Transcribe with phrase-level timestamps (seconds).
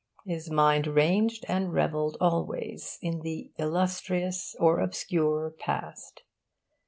[0.25, 6.23] His mind ranged and revelled always in the illustrious or obscure past.